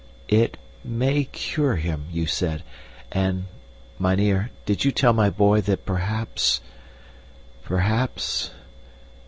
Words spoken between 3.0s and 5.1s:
and mynheer, did you